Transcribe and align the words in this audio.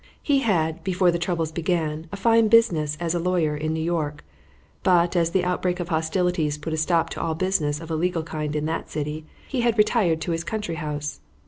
He 0.23 0.39
had, 0.39 0.83
before 0.83 1.11
the 1.11 1.19
troubles 1.19 1.51
began, 1.51 2.07
a 2.11 2.15
fine 2.17 2.47
business 2.47 2.97
as 2.99 3.13
a 3.13 3.19
lawyer 3.19 3.55
in 3.55 3.71
New 3.71 3.83
York; 3.83 4.25
but, 4.81 5.15
as 5.15 5.29
the 5.29 5.43
outbreak 5.45 5.79
of 5.79 5.89
hostilities 5.89 6.57
put 6.57 6.73
a 6.73 6.77
stop 6.77 7.11
to 7.11 7.21
all 7.21 7.35
business 7.35 7.79
of 7.79 7.91
a 7.91 7.95
legal 7.95 8.23
kind 8.23 8.55
in 8.55 8.65
that 8.65 8.89
city, 8.89 9.27
he 9.47 9.61
had 9.61 9.77
retired 9.77 10.19
to 10.21 10.31
his 10.31 10.43
country 10.43 10.73
house. 10.81 11.19